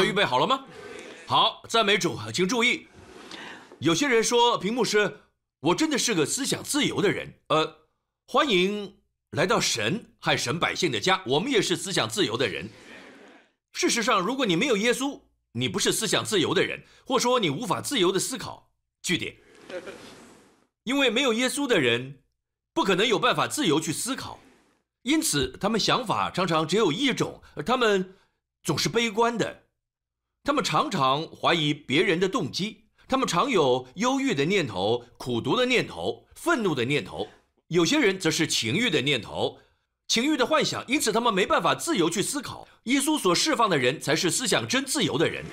[0.00, 0.64] 都预备好了吗？
[1.26, 2.86] 好，赞美主，请注意。
[3.80, 5.20] 有些人说，屏幕师，
[5.60, 7.34] 我真的是个思想自由的人。
[7.48, 7.80] 呃，
[8.26, 8.96] 欢迎
[9.32, 12.66] 来到神和神百姓的家，我们也是思想自由的人。
[13.72, 15.20] 事实上，如果你没有耶稣，
[15.52, 18.70] 你不是思想自由的人，或说你无法自由的思考。
[19.02, 19.36] 据点。
[20.84, 22.20] 因为没有耶稣的人，
[22.72, 24.40] 不可能有办法自由去思考，
[25.02, 28.14] 因此他们想法常常只有一种，他们
[28.62, 29.64] 总是悲观的。
[30.42, 37.28] 他们常常怀疑别人的动机，他们常有忧郁的念头、苦读的念头、愤怒的念头。
[37.68, 39.58] 有些人则是情欲的念头、
[40.08, 42.66] 情欲的幻想，因此他们没办法自由去思考。
[42.84, 45.44] 耶稣所释放的人才是思想真自由的人。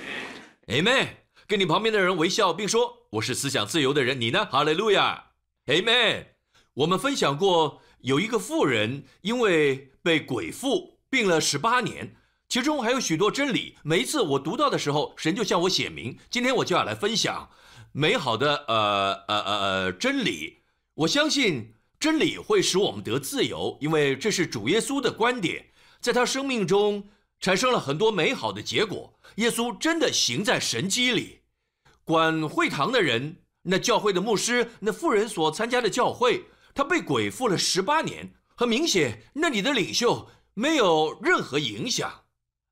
[0.68, 1.08] Amen。
[1.46, 4.46] 跟你旁边的人微笑，并说：“我是思想自由的人。”你呢？
[4.50, 5.32] 哈利路亚
[5.66, 6.26] ，Amen。
[6.74, 12.16] 我们分享过，有一个妇人因为被鬼附病了十八年。
[12.48, 16.16] 其中还有许多真理，每一次我读到的时候，神就向我写明。
[16.30, 17.50] 今天我就要来分享
[17.92, 20.60] 美好的呃呃呃呃真理。
[20.94, 25.66] 我相信真理会使我们得自由，因为这是主耶稣的观点，
[26.00, 27.06] 在他生命中
[27.38, 29.12] 产生了很多美好的结果。
[29.36, 31.40] 耶稣真的行在神机里。
[32.02, 38.32] 管会堂的人，那教会的牧师，那妇人所参加的教会，他被鬼附了十八年。
[38.54, 42.10] 很明显，那里的领袖没有任何影响。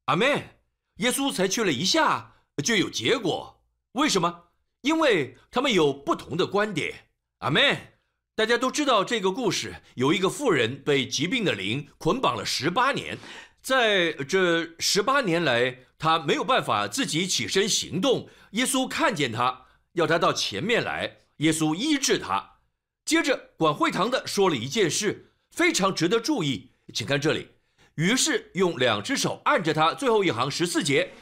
[0.06, 0.56] 阿门，
[0.98, 3.60] 耶稣才去了一下就有结果，
[3.92, 4.44] 为什么？
[4.82, 7.08] 因为他们有不同的观点。
[7.38, 7.94] 阿门，
[8.36, 13.18] 大家都知道这个故事，有一个妇人被疾病的灵捆绑了十八年，
[13.60, 18.28] 在这十八年来，她没有办法自己起身行动。
[18.52, 22.58] 耶稣看见她，要她到前面来，耶稣医治她。
[23.04, 27.55] 接着管会堂的说了一件事，非常值得注意，请看这里。
[27.97, 31.12] 于是用两只手按着他，最后一行十四节，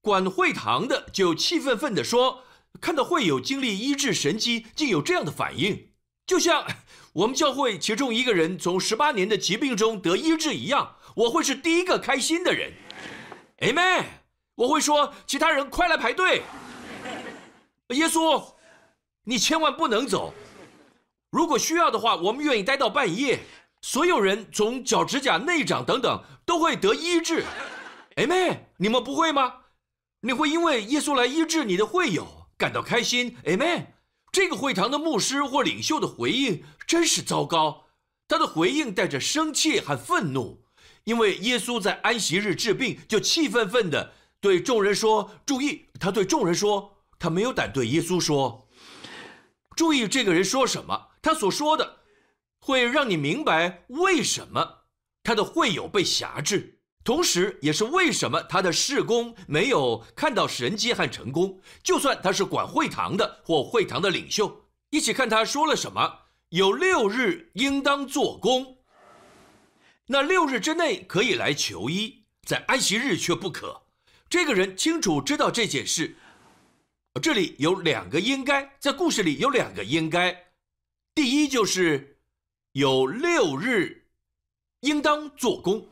[0.00, 2.44] 管会堂的就气愤愤地说
[2.80, 5.90] ：“看到会有经历医治神迹，竟有这样的反应，
[6.26, 6.66] 就像
[7.12, 12.72] 我们教会其中一个人从十八年的疾病中得医治一样，我会是第一个开心的人。
[13.58, 14.04] ”Amen。
[14.54, 16.42] 我会说：“其他人快来排队。”
[17.90, 18.42] 耶稣，
[19.24, 20.32] 你千万不能走。
[21.30, 23.40] 如果需要的话，我们愿意待到半夜。
[23.82, 27.44] 所有人从脚趾甲、内掌等等都会得医治，
[28.16, 29.54] 哎妹，你们不会吗？
[30.20, 33.94] 你会因为耶稣来医治你的会友感到开心，哎妹。
[34.32, 37.86] 这个会堂的牧师或领袖的回应真是糟糕，
[38.28, 40.62] 他的回应带着生气和愤怒，
[41.02, 48.68] 因为耶稣在安息日治病，就气愤愤地对众人说：“注意，他对众人说，他没有胆对耶稣说，
[49.74, 51.96] 注意这个人说什么，他所说的。”
[52.60, 54.84] 会让你明白为什么
[55.22, 61.60] 他的会友被辖制，同时也是为什么他的事工没有看到神迹和成功。
[61.82, 68.78] 就算他是管会堂的或会堂的领袖，一起看他说了什么：有六日应当做工，
[70.06, 73.82] 那六日之内可以来求医，在安息日却不可。
[74.28, 76.16] 这个人清楚知道这件事。
[77.20, 80.52] 这里有两个应该，在故事里有两个应该，
[81.14, 82.09] 第一就是。
[82.72, 84.06] 有六日，
[84.80, 85.88] 应当做工。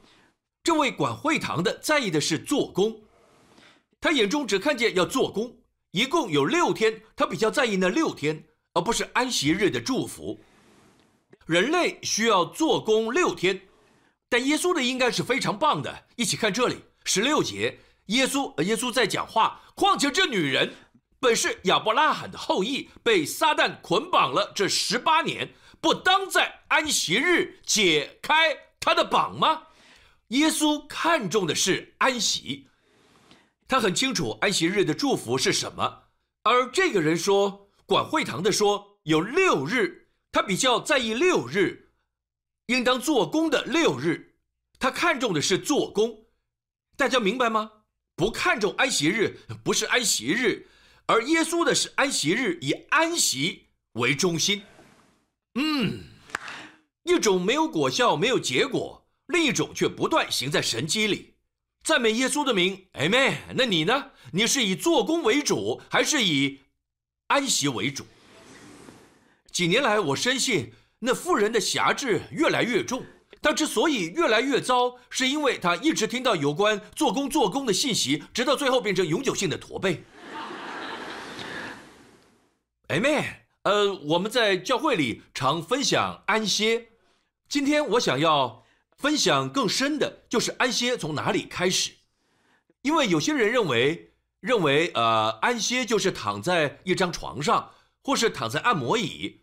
[0.62, 3.02] 这位管会堂的在意的是做工，
[4.00, 5.56] 他眼中只看见要做工。
[5.90, 8.44] 一共有六天，他比较在意那六天，
[8.74, 10.38] 而不是安息日的祝福。
[11.46, 13.60] 人类需要做工六天，
[14.28, 16.06] 但耶稣的应该是非常棒的。
[16.14, 19.62] 一起看这里，十六节，耶稣，耶稣在讲话。
[19.74, 20.74] 况且这女人
[21.18, 25.52] 本是亚伯拉罕的后裔，被撒旦捆绑了这十八年。
[25.80, 29.62] 不当在安息日解开他的绑吗？
[30.28, 32.68] 耶稣看重的是安息，
[33.66, 36.04] 他很清楚安息日的祝福是什么。
[36.42, 41.90] 而这个人说，管会堂的说有六日，他比较在意六日，
[42.66, 44.34] 应当做工的六日，
[44.78, 46.26] 他看重的是做工。
[46.96, 47.70] 大家明白吗？
[48.16, 50.66] 不看重安息日，不是安息日，
[51.06, 54.62] 而耶稣的是安息日，以安息为中心。
[55.60, 56.04] 嗯，
[57.02, 61.34] 一种没有果效、没有结果，另一种却不断行在神机里。
[61.82, 63.38] 赞美耶稣的名，Amen。
[63.56, 64.12] 那你呢？
[64.32, 66.60] 你是以做工为主，还是以
[67.26, 68.06] 安息为主？
[69.50, 73.04] 几年来，我深信那妇人的辖制越来越重。
[73.42, 80.04] 她之所以越来越糟，是因为她一直听到有关做工、做工的信息，直到最后变成永久性的驼背。
[82.86, 83.47] Amen。
[83.68, 86.88] 呃，我们在教会里常分享安歇。
[87.50, 88.64] 今天我想要
[88.96, 91.92] 分享更深的，就是安歇从哪里开始。
[92.80, 97.72] 因为有些人认为，认为呃，安歇就是躺在一张床上，
[98.02, 99.42] 或是躺在按摩椅，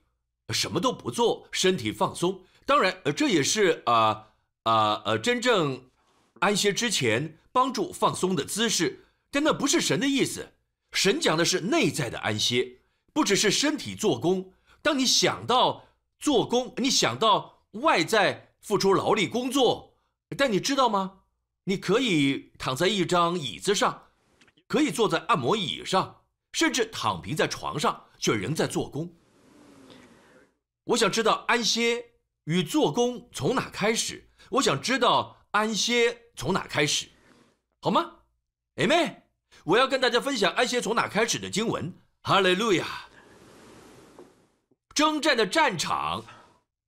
[0.50, 2.42] 什么都不做，身体放松。
[2.66, 4.30] 当然，呃，这也是啊
[4.64, 5.84] 啊呃，真正
[6.40, 9.06] 安歇之前帮助放松的姿势。
[9.30, 10.54] 但那不是神的意思，
[10.94, 12.78] 神讲的是内在的安歇，
[13.16, 14.52] 不只是身体做工。
[14.82, 15.86] 当你想到
[16.20, 19.96] 做工，你想到外在付出劳力工作，
[20.38, 21.22] 但你知道吗？
[21.64, 24.10] 你可以躺在一张椅子上，
[24.68, 29.16] 可以坐在按摩椅上，甚至躺平在床上，却仍在做工。
[30.84, 32.12] 我想知道安歇
[32.44, 34.30] 与做工从哪开始？
[34.50, 37.08] 我想知道安歇从哪开始，
[37.80, 38.18] 好吗
[38.76, 39.22] ？Amen。
[39.64, 41.98] 我要跟大家分享安歇从哪开始的经文。
[42.28, 42.88] 哈利路亚！
[44.96, 46.26] 征战的战场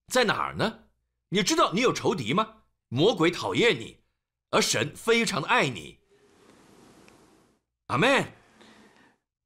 [0.08, 0.80] 在哪儿呢？
[1.30, 2.56] 你知道你有仇敌吗？
[2.88, 4.00] 魔鬼讨厌你，
[4.50, 6.00] 而神非常的爱你。
[7.86, 8.34] 阿门。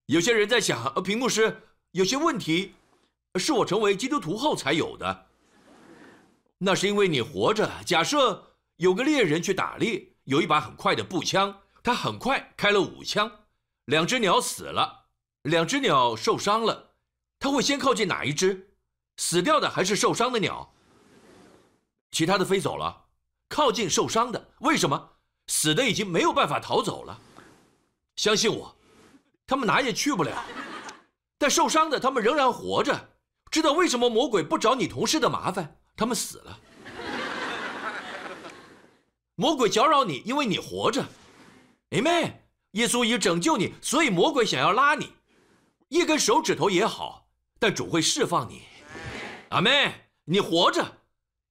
[0.05, 1.61] 有些人在想，呃屏幕师
[1.91, 2.73] 有些问题
[3.35, 5.27] 是我成为基督徒后才有的。
[6.59, 7.69] 那是因为你活着。
[7.85, 11.63] 假设有个猎人去打猎，有一把很快的步枪。
[11.83, 13.29] 他很快开了五枪，
[13.83, 15.00] 两只鸟死了，
[15.43, 16.91] 两只鸟受伤了。
[17.39, 18.69] 他会先靠近哪一只？
[19.17, 20.73] 死掉的还是受伤的鸟？
[22.11, 23.05] 其他的飞走了，
[23.49, 24.49] 靠近受伤的。
[24.59, 25.09] 为什么？
[25.47, 27.19] 死的已经没有办法逃走了。
[28.15, 28.75] 相信我，
[29.47, 30.43] 他们哪也去不了。
[31.37, 33.09] 但受伤的他们仍然活着。
[33.49, 35.77] 知道为什么魔鬼不找你同事的麻烦？
[35.95, 36.59] 他们死了。
[39.35, 41.03] 魔鬼搅扰你，因为你活着。
[41.89, 45.11] 哎妹，耶稣已拯救你，所以魔鬼想要拉你，
[45.91, 47.27] 一根手指头也好，
[47.59, 48.61] 但主会释放你。
[49.49, 49.91] 阿妹，
[50.23, 50.99] 你活着，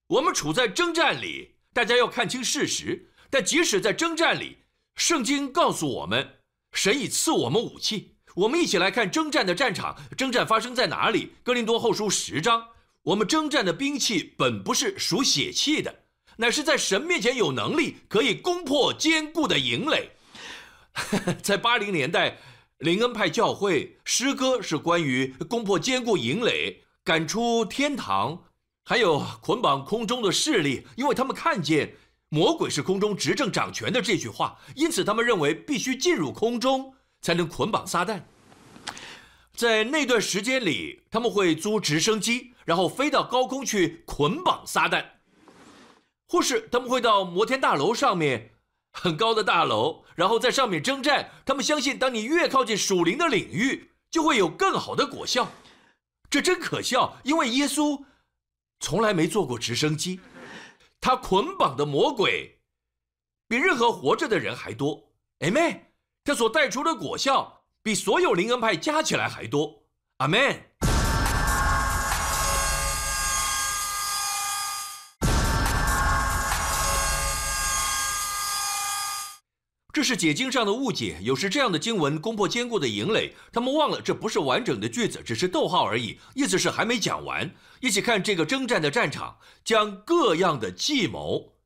[0.07, 3.11] 我们处在征战里，大家要看清事实。
[3.29, 4.57] 但即使在征战里，
[4.95, 6.39] 圣经告诉我们，
[6.73, 8.17] 神已赐我们武器。
[8.35, 11.35] 我们一起来看征战的战场，征战发生在哪里？
[11.43, 12.67] 哥林多后书十章，
[13.03, 16.05] 我们征战的兵器本不是属血气的，
[16.39, 20.13] 乃是在神面前有能力，可以攻破坚固的营垒。
[21.43, 22.39] 在八零年代，
[22.81, 28.45] 灵恩派教会诗歌是关于攻破坚固营垒、赶出天堂，
[28.85, 31.95] 还有捆绑空中的势力，因为他们看见
[32.31, 38.23] 魔鬼是空中执政掌权的这句话，因此他们认为必须进入空中才能捆绑撒旦。
[39.55, 45.05] 在那段时间里，他们会租直升机，然后飞到高空去捆绑撒旦，
[46.27, 48.53] 或是他们会到摩天大楼上面。
[48.93, 51.31] 很高的大楼，然后在上面征战。
[51.47, 55.51] 他们相信，当你越靠近属灵的领域，就会有更好的果效。
[56.29, 58.05] 这真可笑，因为耶稣
[58.81, 60.21] 从来没坐过直升机。
[61.01, 62.61] 他捆绑的魔鬼
[63.49, 65.11] 比任何活着的人还多。
[65.39, 65.87] 阿门。
[66.23, 69.85] 他所带出的果效比所有灵恩派加起来还多。
[70.19, 70.39] 阿门。
[80.01, 81.19] 这是解经上的误解。
[81.21, 87.55] 有时这样的经文攻破坚固的营垒，他们忘了这不是完整的句子，只是逗号而已，意思是还没讲完。
[87.81, 91.59] 一起看这个征战的战场，将各样的计谋、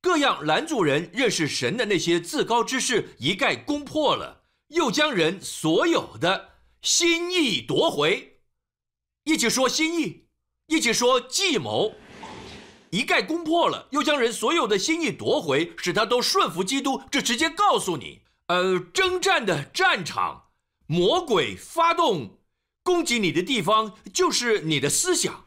[0.00, 8.40] 各样拦阻人认识神的那些自高之事一概攻破了，又将人所有的心意夺回。
[9.22, 10.24] 一起说心意，
[10.66, 11.94] 一起说计谋。
[12.92, 17.02] 一概攻破了，又将人所有的心意夺回，使他都顺服基督。
[17.10, 20.50] 这直接告诉你，呃，征战的战场，
[20.86, 22.38] 魔鬼发动
[22.82, 25.46] 攻击你的地方就是你的思想，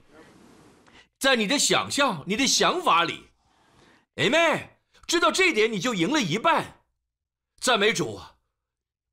[1.20, 3.28] 在你的想象、你的想法里。
[4.16, 6.82] 哎妹，知道这一点，你就赢了一半。
[7.62, 8.20] 赞美主！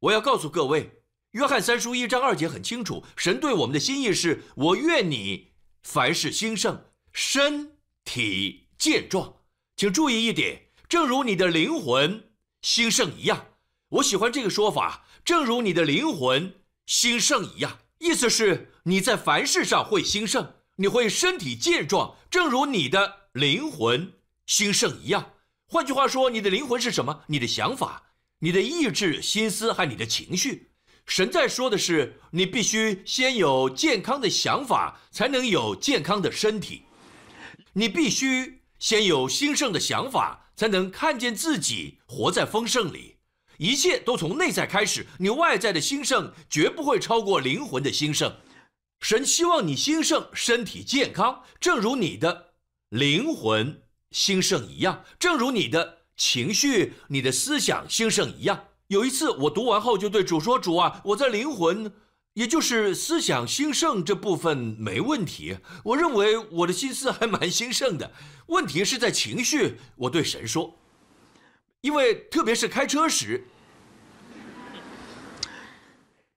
[0.00, 7.71] 我要告诉各位，约翰三书一章二节很清楚，神对我们的心意是：我愿你凡事兴盛，身。
[8.04, 9.34] 体健壮，
[9.76, 12.30] 请注意一点，正如你的灵魂
[12.60, 13.46] 兴盛一样。
[13.88, 16.54] 我喜欢这个说法，正如你的灵魂
[16.86, 24.12] 兴盛一样，意思是你在凡事上会兴盛，你会身体健壮，正如你的灵魂
[24.46, 25.34] 兴盛一样。
[25.66, 27.22] 换句话说，你的灵魂是什么？
[27.28, 30.70] 你的想法、你的意志、心思和你的情绪。
[31.06, 36.82] 神在说的是，你必须先有健康的想法，才能有健康的身体。
[37.74, 43.16] 你必须先有兴盛的想法，才能看见自己活在丰盛里。
[43.58, 48.36] 一切都从内在开始，你外在的兴盛绝不会超过灵魂的兴盛。
[49.00, 52.54] 神希望你兴盛，身体健康，正如你的
[52.88, 58.64] 灵魂兴盛一样，正如你的情绪、你的思想兴盛一样。
[58.88, 61.92] 有一次我读完后就对主说：“主啊，我在灵魂，
[62.34, 65.58] 也就是思想兴盛这部分没问题。
[65.84, 68.12] 我认为我的心思还蛮兴盛的，
[68.46, 70.78] 问题是在情绪。”我对神说
[71.82, 73.46] ：“因为特别是开车时，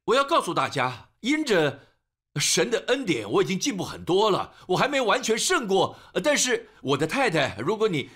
[0.05, 1.81] 我要告诉大家，因着。”
[2.37, 5.97] 神的恩典，我已经进步很多了，我还没完全胜过。
[6.21, 8.09] 但是我的太太，如果你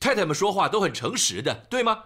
[0.00, 2.04] 太太们说话都很诚实的，对吗？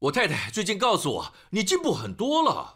[0.00, 2.74] 我太太最近告诉我，你进步很多了，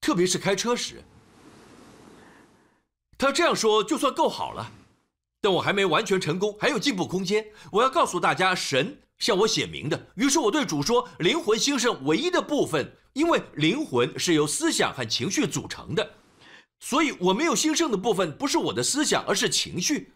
[0.00, 1.02] 特别是开车时。
[3.16, 4.72] 他这样说就算够好了，
[5.40, 7.46] 但我还没完全成功，还有进步空间。
[7.72, 10.06] 我要告诉大家，神向我显明的。
[10.14, 16.14] 于是我对主说：“灵魂兴盛唯一的部分。”因为灵魂是由思想和情绪组成的，
[16.78, 20.12] 所以我没有兴盛的部分不是我的思想，而是情绪。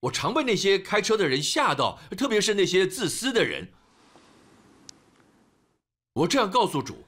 [0.00, 3.72] 我常被那些开车的人吓到，特别是那些自私的人。
[6.12, 7.03] 我这样告诉主，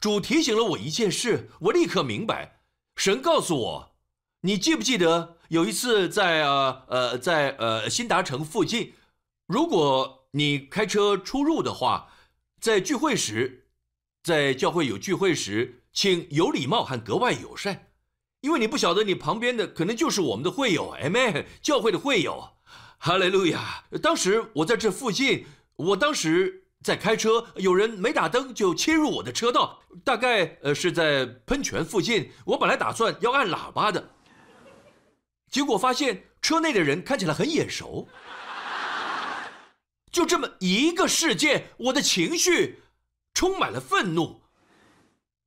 [0.00, 2.60] 主提醒了我一件事，我立刻明白。
[2.96, 3.96] 神告诉我，
[4.42, 8.94] 你记不记得有一次在呃呃在呃新达城附近，
[9.46, 12.10] 如果你开车出入的话，
[12.60, 13.64] 在聚会时。
[14.24, 17.86] 在教会有聚会时，请有礼貌和格外友善，
[18.40, 22.50] 因为你不晓得你旁边的可能就是我们的会友，Amen，教会的会友，
[22.98, 23.84] 哈利路亚。
[24.02, 32.30] 当时我在这附近，我当时在开车，有人没打灯就切入我的车道，大概呃是在喷泉附近。
[32.46, 34.10] 我本来打算要按喇叭的，
[35.50, 38.08] 结果发现车内的人看起来很眼熟。
[40.10, 42.82] 就这么一个事件，我的情绪。
[43.34, 44.42] 充满了愤怒，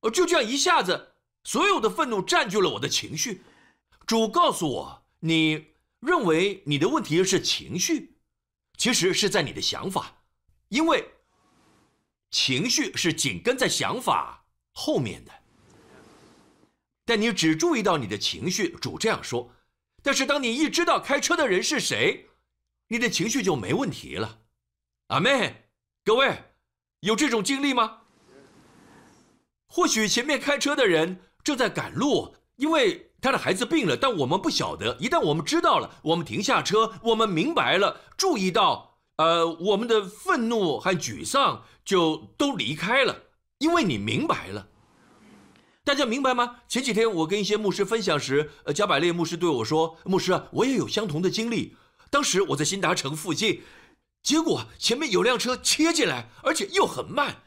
[0.00, 1.12] 而就这样一下子，
[1.44, 3.42] 所有的愤怒占据了我的情绪。
[4.06, 8.16] 主告诉我，你认为你的问题是情绪，
[8.78, 10.22] 其实是在你的想法，
[10.70, 11.06] 因为
[12.32, 15.30] 情绪是紧跟在想法后面的。
[17.04, 19.52] 但你只注意到你的情绪，主这样说。
[20.02, 22.26] 但是当你一知道开车的人是谁，
[22.88, 24.40] 你的情绪就没问题了。
[25.08, 25.68] 阿妹，
[26.04, 26.46] 各位。
[27.00, 28.02] 有这种经历吗？
[29.66, 34.96] 或许前面开车的人正在赶路，因为他的孩子病了，但我们不晓得。
[35.00, 38.91] 一旦我们知道了，我们停下车，我们明白了，注意到，
[39.22, 43.22] 呃，我们的愤怒和沮丧就都离开了，
[43.58, 44.66] 因为你明白了。
[45.84, 46.56] 大家明白吗？
[46.68, 51.76] 前几天我跟一些牧师分享时，呃，加百列牧师对我说：“牧师啊，我也有相同的经历。
[52.10, 53.62] 当时我在新达城附近。”
[54.22, 57.42] 结果前面有辆车切进来，而且又很慢。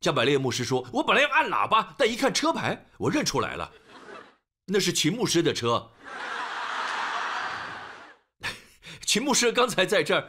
[0.00, 3.72] 加百列牧师说：“我本来要按喇叭，但一看车牌，我认出来了，
[4.66, 5.90] 那是秦牧师的车。
[9.04, 10.28] 秦牧师刚才在这儿，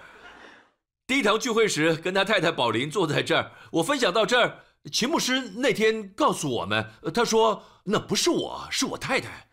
[1.09, 3.51] 第一堂聚会时跟他太太宝林坐在这儿。
[3.71, 4.59] 我分享到这儿，
[4.91, 9.47] 秦牧师那天告诉我们，他说那不是我，是我太太。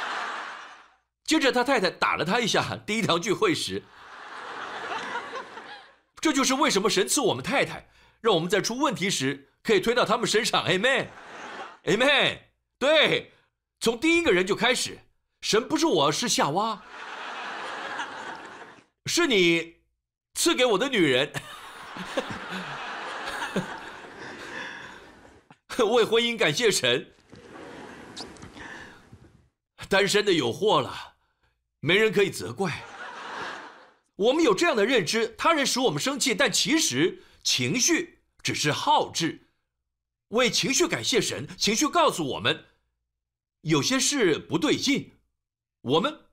[1.24, 2.76] 接着他太太打了他一下。
[2.86, 3.82] 第一堂聚会时。”
[6.20, 7.88] 这就是为什么神赐我们太太，
[8.20, 10.62] 让我们在出问题时可以推到他们身上。
[10.66, 12.40] Amen，Amen。
[12.78, 13.32] 对，
[13.80, 14.98] 从第一个人就开始，
[15.40, 16.82] 神不是我是夏娃，
[19.06, 19.75] 是你
[20.36, 21.32] 赐给我的女人。
[25.78, 27.14] 为婚姻感谢神，
[29.88, 31.14] 单身的有祸了，
[31.80, 32.84] 没人可以责怪。
[34.16, 39.48] 我们有这样的认知，他人使我们生气，但其实情绪只是好治。
[40.28, 42.66] 为情绪感谢神，情绪告诉我们
[43.62, 45.14] 有些事不对劲。
[45.80, 46.26] 我们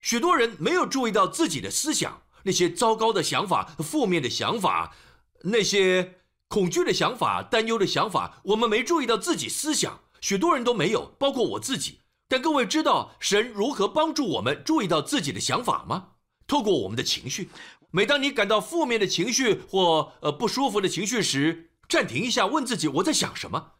[0.00, 4.96] 许多人没有注意到自己的思想，那些糟糕的想法、负面的想法、
[5.42, 6.14] 那些
[6.48, 10.00] 恐惧的想法、担忧的想法，我们没注意到自己思想。
[10.22, 12.00] 许多人都没有，包括我自己。
[12.26, 16.12] 但各位知道神如何帮助我们注意到自己的想法吗？
[16.46, 17.50] 透过我们的情绪，
[17.90, 23.72] 每当你感到负面的情绪或呃不舒服的情绪时，暂停一下，问自己我在想什么？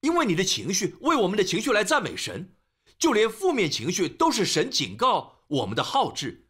[0.00, 2.54] 因为你的情绪为我们的情绪来赞美神，
[2.98, 6.45] 就连负面情绪都是神警告我们的好志。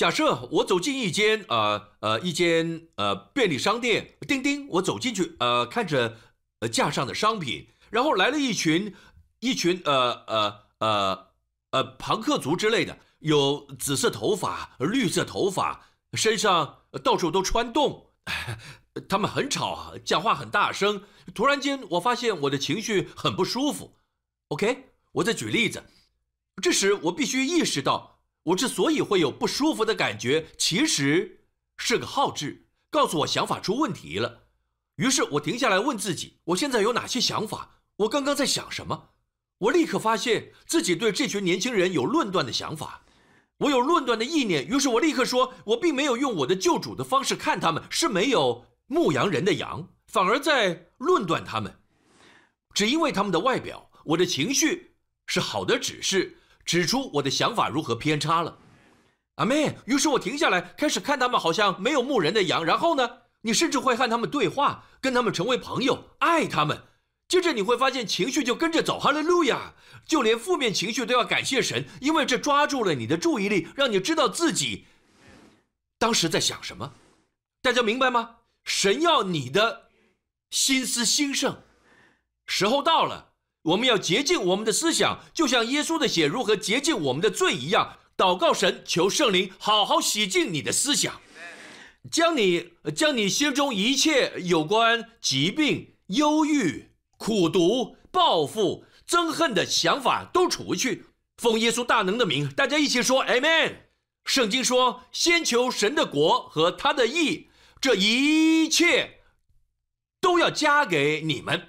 [0.00, 6.16] 假设我走进一间呃呃一间呃便利商店，叮叮，我走进去，呃看着
[6.60, 8.94] 呃架上的商品，然后来了一群
[9.40, 11.26] 一群呃呃呃
[11.72, 12.96] 呃朋克族之类的。
[13.18, 18.06] 有紫色头发、绿色头发，身上到处都穿洞，
[19.06, 21.02] 他们很吵，讲话很大声。
[21.34, 23.98] 突然间，我发现我的情绪很不舒服。
[24.48, 25.84] OK，我再举例子。
[26.62, 31.44] 这时，我必须意识到，我之所以会有不舒服的感觉，其实
[31.76, 34.44] 是个好志，告诉我想法出问题了。
[34.96, 37.82] 于是我停下来问自己：我现在有哪些想法？
[37.96, 39.10] 我刚刚在想什么？
[39.58, 43.04] 我立刻发现自己对这群年轻人有论断的想法，
[43.58, 44.66] 我有论断的意念。
[44.66, 51.78] 于是我立刻说：我并没有用我的救主的方式看他们，是没有牧羊人的羊，反而在论断他们。
[52.72, 54.94] 只因为他们的外表，我的情绪
[55.26, 56.38] 是好的指示，
[56.70, 58.56] 指出我的想法如何偏差了。
[59.34, 62.64] 阿妹，于是我停下来，开始看他们，好像没有牧人的羊。
[62.64, 63.10] 然后呢，
[63.40, 66.80] 你甚至会和他们对话，跟他们成为朋友，爱他们。
[67.26, 69.74] 接着你会发现情绪就跟着走，哈利路亚！
[70.06, 74.86] 就连负面情绪都要感谢神，因为这抓住了你的注意力，让你知道自己
[75.98, 76.92] 当时在想什么。
[77.62, 78.36] 大家明白吗？
[78.62, 79.88] 神要你的
[80.52, 81.64] 心思兴盛。
[82.46, 83.29] 时候到了，
[83.62, 87.98] 我们要洁净我们的思想，就像耶稣的血如何洁净我们的罪一样。
[88.16, 91.20] 祷告神，求圣灵好好洗净你的思想，
[92.10, 101.06] 将你将你心中一切有关疾病、忧郁、苦毒、报复、憎恨的想法都除去。
[101.38, 103.76] 奉耶稣大能的名，大家一起说 Amen。
[104.26, 107.48] 圣经说：“先求神的国和他的义，
[107.80, 109.20] 这一切
[110.20, 111.68] 都要加给你们。”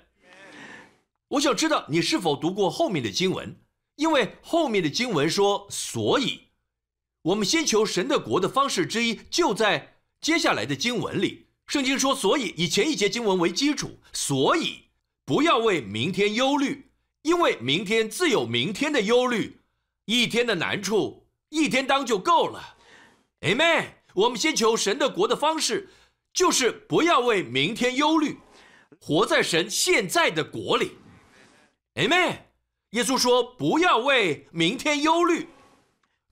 [1.32, 3.56] 我想知道你是否读过后面的经文，
[3.96, 6.50] 因为后面的经文说，所以，
[7.22, 11.48] 我们先求神的国的方式之一就在接下来的经文里。
[11.68, 14.90] 圣经说，所以以前一节经文为基础，所以
[15.24, 19.62] 不要为明天忧虑，因为明天自有明天的忧虑，
[20.06, 22.76] 一天的难处一天当就够了。
[23.40, 23.86] Amen。
[24.14, 25.88] 我们先求神的国的方式，
[26.34, 28.40] 就是不要为明天忧虑，
[29.00, 30.98] 活在神现在的国里。
[31.96, 32.48] 哎妹。
[32.92, 35.48] 耶稣说：“不要为明天忧虑。”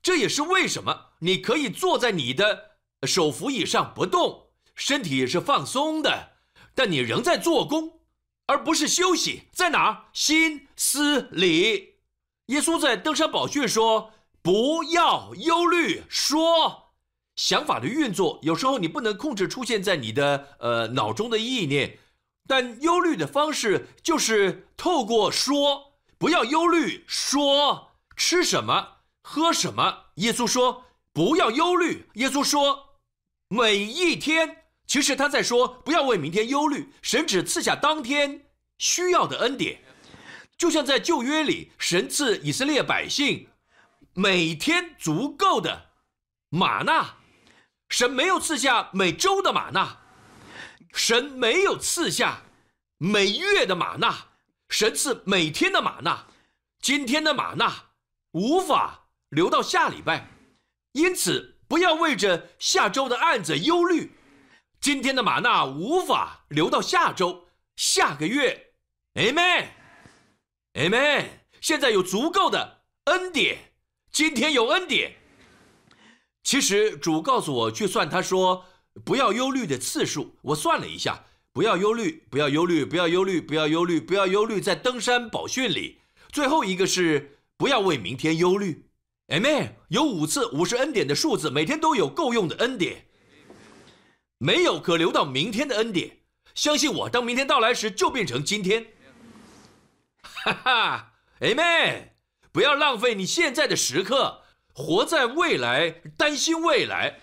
[0.04, 2.72] 这也是为什么你可以坐在你的
[3.04, 6.34] 手扶椅上不动，身体也是放松的，
[6.76, 8.02] 但你仍在做工，
[8.48, 9.44] 而不是休息。
[9.54, 10.10] 在哪儿？
[10.12, 12.00] 心思里。
[12.48, 14.12] 耶稣在登山宝训说
[14.44, 16.92] ：“不要忧虑。”说
[17.38, 22.00] 想法的运作，有时候你不能控制出现在你的呃脑中的意念。
[22.50, 27.06] 但忧虑的方式就是透过说，不要忧虑。
[27.08, 30.06] 说吃什么，喝什么。
[30.16, 32.10] 耶稣说不要忧虑。
[32.16, 32.98] 耶稣说
[33.50, 36.92] 每一天，其实他在说不要为明天忧虑。
[37.04, 38.48] 神只赐下当天
[38.80, 39.84] 需要的恩典，
[40.58, 43.48] 就像在旧约里，神赐以色列百姓
[44.16, 45.92] 每天足够的
[46.50, 47.18] 玛纳，
[47.90, 50.00] 神没有赐下每周的玛纳。
[50.92, 52.42] 神没有赐下
[52.98, 54.28] 每月的玛纳，
[54.70, 56.28] 神赐每天的玛纳。
[56.82, 57.92] 今天的玛纳
[58.32, 60.28] 无法留到下礼拜，
[60.94, 64.18] 因此不要为着下周的案子忧虑。
[64.82, 68.74] 今天的玛纳无法留到下周、下个月。
[69.14, 71.26] Amen，Amen。
[71.62, 73.74] 现在有足够的恩典，
[74.12, 75.18] 今天有恩典。
[76.44, 78.66] 其实主告诉我去算，他说。
[79.04, 86.00] 不要忧虑的次数，我算了一下，不要忧虑，不要忧虑，不要忧虑，不要忧虑，不要忧虑，在登山宝训里，
[86.32, 88.86] 最后一个是不要为明天忧虑。
[89.28, 89.74] Amen。
[89.90, 93.06] 有五次五十恩典的数字，每天都有够用的恩典，
[94.38, 96.18] 没有可留到明天的恩典。
[96.56, 98.88] 相信我，当明天到来时，就变成今天。
[100.22, 102.14] 哈哈，a 妹。
[102.52, 104.42] 不要浪费你现在的时刻，
[104.74, 107.20] 活在未来，担心未来。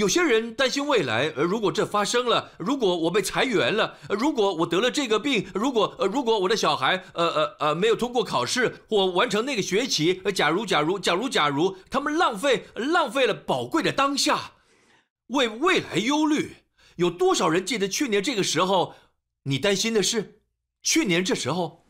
[0.00, 14.52] 有些人担心未来，呃，如果这发生了，如果我被裁员了，如果我得了这个病，如果呃，如果我的小孩，呃呃呃，没有通过考试或完成那个学期，呃，假如假如假如假如，他们浪费浪费了宝贵的当下，
[15.26, 16.56] 为未来忧虑。
[16.96, 18.94] 有多少人记得去年这个时候，
[19.42, 20.40] 你担心的事？
[20.82, 21.84] 去年这时候，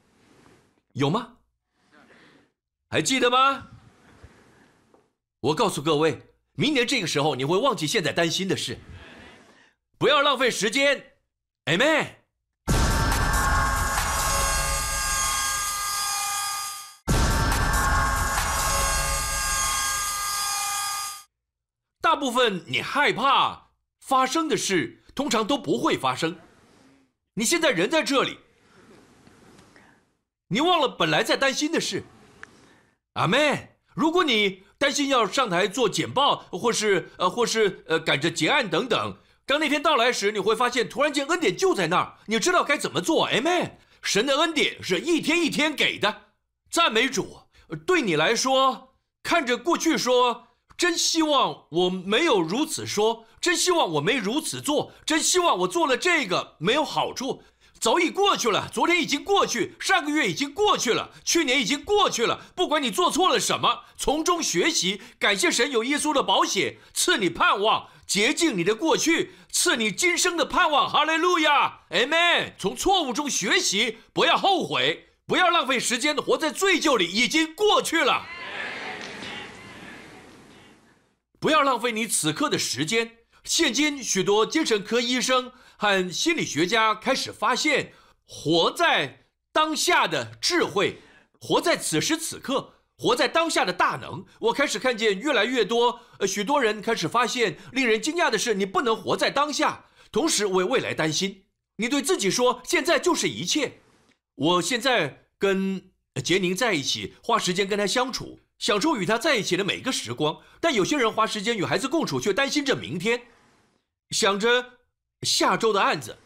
[0.95, 1.35] 有吗？
[2.89, 3.69] 还记得吗？
[5.39, 6.27] 我告诉各位。
[6.61, 8.77] 明年这个时候，你会忘记现在担心的事。
[9.97, 11.15] 不要浪费时间
[11.65, 12.07] ，Amen。
[22.03, 26.39] 大部分你害怕发生的事，通常都不会发生。
[27.33, 28.39] 你现在人在这里，
[30.49, 32.05] 你忘了本来在担心的事。
[33.15, 34.65] 阿妹，如果你。
[34.81, 39.19] 担心要上台做简报，或是呃，或是呃，赶着结案等等。
[39.45, 43.29] 当那天到来时，你会发现，突然间恩典就在那儿，你知道该怎么做。
[43.29, 43.73] Amen。
[44.01, 46.23] 神的恩典是一天一天给的，
[46.71, 47.41] 赞美主。
[47.87, 50.47] 对你来说，看着过去说，
[50.79, 57.43] 真希望我没有如此说，真希望我没如此做，真希望我做了这个没有好处。
[57.81, 62.39] 早已过去了，昨天已经过去，上个月已经过去了，去年已经过去了。
[62.55, 70.87] 不管你做错了什么，从中学习，感谢神有耶稣的保险，赐你盼望，洁净你的过去，赐你今生的盼望。
[70.87, 72.53] 哈利路亚，Amen。
[72.59, 78.27] 从错误中学习，不要后悔，不要浪费时间活在罪疚里，已经过去了。
[81.39, 83.13] 不要浪费你此刻的时间。
[83.43, 85.51] 现今许多精神科医生。
[85.81, 87.95] 和心理学家开始发现，
[88.27, 90.99] 活在当下的智慧，
[91.41, 94.27] 活在此时此刻，活在当下的大能。
[94.41, 101.45] 我开始看见越来越多，呃，许多人开始发现，令人惊讶的是，你不能活在当下，同时为未来担心。
[101.77, 103.81] 你对自己说，现在就是一切。
[104.35, 110.43] 我现在跟杰宁在一起，花时间跟他相处，享受与他在一起的每个时光。
[110.61, 113.23] 但有些人花时间与孩子共处，却担心着明天，
[114.11, 114.80] 想着。
[115.23, 116.17] 下周的案子，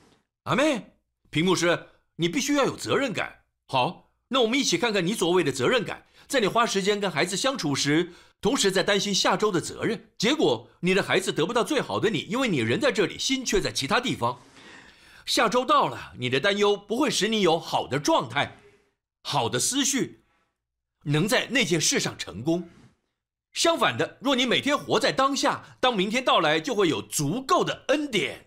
[0.44, 0.94] 阿妹，
[1.30, 3.40] 屏幕师，你必须要有责任感。
[3.66, 14.40] 好，那我们一起看看你所谓的责任感，在你花时间跟孩子相处时，同时在担心下周的责任，结果你的孩子得不到最好的你，因为你人在这里，心却在其他地方。
[15.26, 18.58] 下周到了，你的担忧不会使你有好的状态、
[19.22, 20.22] 好的思绪，
[21.04, 22.68] 能在那件事上成功。
[23.54, 28.43] 相反的，若你每天活在当下，当明天到来，就会有足够的恩典。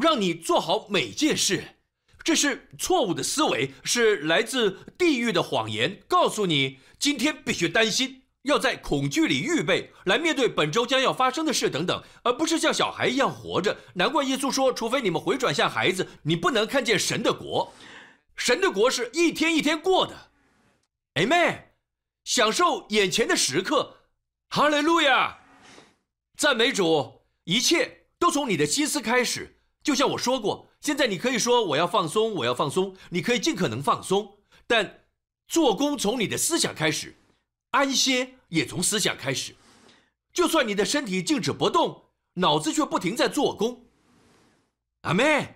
[0.00, 1.74] 让你做好每件事，
[2.22, 6.00] 这是错误的思维，是来自地狱的谎言。
[6.06, 13.76] 告诉你，今天必须担心，要在恐惧里预备来面对本周将要发生的事等等，而不是像小孩一样活着。
[13.94, 17.74] 难怪耶稣说，除非你们回转向孩子，你不能看见神的国。
[18.36, 20.30] 神的国是一天一天过的。
[21.14, 21.62] Amen，
[22.22, 23.96] 享受眼前的时刻。
[24.50, 25.38] 哈利路亚，
[26.36, 29.56] 赞美主，一切都从你的心思开始。
[29.88, 35.04] 就像我说过，现在你可以说我要放松，我要放松，你可以尽可能放松，但
[35.46, 37.16] 做工从你的思想开始，
[37.70, 39.54] 安歇也从思想开始。
[40.30, 43.86] 就算你的身体静止不动，脑子却不停在做工。
[45.04, 45.54] 阿妹，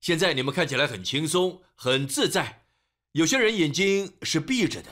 [0.00, 2.66] 现在你们看起来很轻松，很自在。
[3.14, 4.90] 有些人眼睛是闭着的，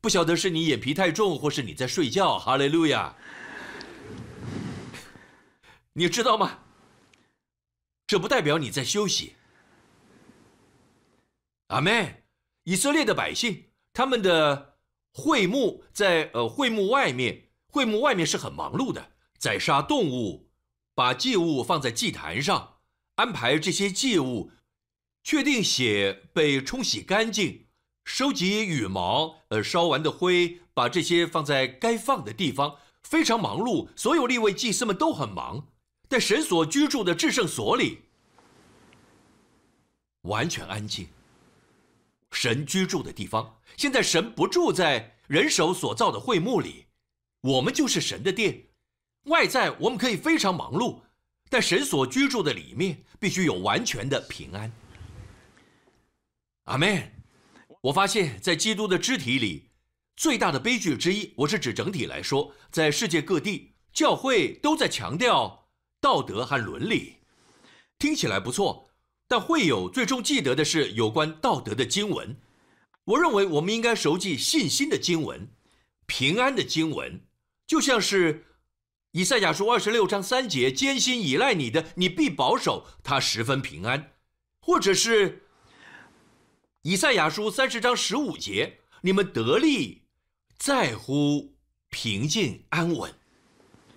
[0.00, 2.36] 不晓得是你眼皮太重，或是你在睡觉。
[2.36, 3.14] 哈利路亚。
[5.98, 6.58] 你知道吗？
[8.06, 9.34] 这不代表你在休息。
[11.68, 12.24] 阿妹，
[12.64, 14.76] 以色列的百姓，他们的
[15.14, 20.50] 会幕在呃会幕外面，会幕外面是很忙碌的，宰杀动物，
[20.94, 22.80] 把祭物放在祭坛上，
[23.14, 24.52] 安排这些祭物，
[25.24, 27.68] 确定血被冲洗干净，
[28.04, 33.88] 收集羽毛，呃烧完的灰，把这些放在该放的地方，非常忙碌。
[33.96, 35.68] 所有立位祭司们都很忙。
[36.08, 38.02] 在神所居住的至圣所里，
[40.22, 41.08] 完全安静。
[42.32, 46.86] 神居住的地方，现在神不住在人手所造的会幕里，
[47.40, 48.68] 我们就是神的殿。
[49.24, 51.00] 外在我们可以非常忙碌，
[51.48, 54.70] 但神所居住的里面必须有完全的平安。
[56.64, 57.12] 阿门。
[57.82, 59.70] 我发现，在基督的肢体里，
[60.16, 65.65] 最大的悲剧之一，我是指整体来说，在世界各地教会都在强调。
[66.06, 67.16] 道德和伦理
[67.98, 68.88] 听起来不错，
[69.26, 72.36] 但会有最终记得的是有关道德的经文。
[73.06, 75.48] 我认为我们应该熟记信心的经文、
[76.06, 77.26] 平安的经文，
[77.66, 78.44] 就像是
[79.10, 84.12] 以赛亚书二十六章三节：“艰辛依赖你的，你必保守他十分平安。”
[84.62, 85.42] 或者是
[86.82, 90.02] 以赛亚书三十章十五节：“你们得力
[90.56, 91.56] 在乎
[91.90, 93.12] 平静安稳。”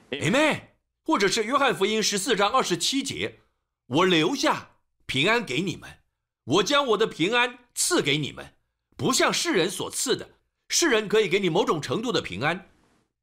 [0.10, 0.69] Amen。
[1.10, 3.40] 或者是约翰福音十四章二十七节，
[3.88, 4.74] 我留下
[5.08, 6.02] 平安给你们，
[6.44, 8.54] 我将我的平安赐给你们，
[8.96, 10.38] 不像世人所赐的。
[10.68, 12.70] 世人可以给你某种程度的平安，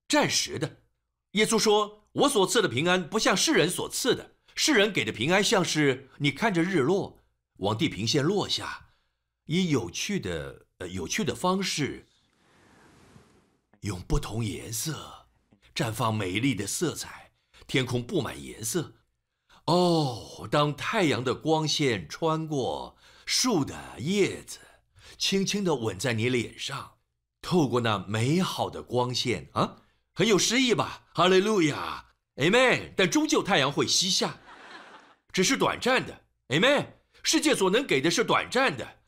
[0.09, 0.79] 暂时的。
[1.35, 4.33] 耶稣说，我所赐的平安不像世人所赐的。
[4.57, 7.22] 世人给的平安像是你看着日落
[7.59, 8.88] 往地平线落下，
[9.44, 12.09] 以有趣的呃有趣的方式，
[13.83, 15.29] 用不同颜色
[15.72, 17.25] 绽放美丽的色彩。
[17.66, 18.94] 天空布满颜色，
[19.66, 24.61] 哦，当太阳的光线穿过树的叶子，
[25.18, 26.98] 轻轻地吻在你脸上，
[27.42, 29.83] 透过那美好的光线啊，
[30.14, 31.07] 很有诗意吧？
[31.12, 32.92] 哈利路亚，Amen。
[32.96, 34.38] 但终究太阳会西下，
[35.33, 36.87] 只是短暂的，Amen。
[37.22, 38.98] 世界所能给的是短暂的，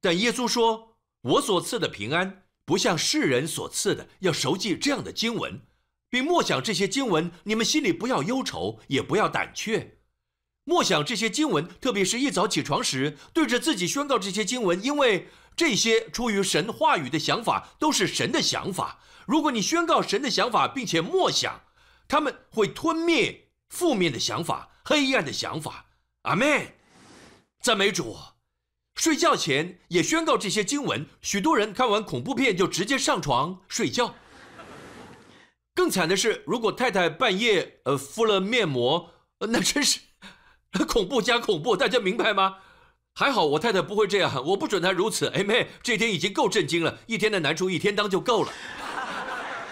[0.00, 5.60] 但耶稣说：“我所赐的平安，不像世人所赐的。”要熟记这样的经文。
[6.10, 9.98] 并默想这些经文，你们心里不要忧愁，也不要胆怯。
[10.64, 19.00] 默想这些经文，特别是一早起床时，对着自己宣告这些经文，因为这些出于神话语的想法都是神的想法。
[19.26, 21.62] 如果你宣告神的想法，并且默想，
[22.06, 25.86] 他们会吞灭负面的想法、黑暗的想法。
[26.22, 26.74] 阿门。
[27.60, 28.16] 赞美主。
[28.94, 31.06] 睡觉前也宣告这些经文。
[31.22, 34.14] 许多人看完恐怖片就直接上床睡觉。
[35.78, 40.00] 更惨的是，如果太太半夜呃敷了面膜，那真是。
[40.88, 42.56] 恐怖加恐怖，大家明白吗？
[43.14, 45.28] 还好我太太不会这样，我不准她如此。
[45.28, 48.52] 哎妹，这天已经够震惊了，一天的难处一天当就够了。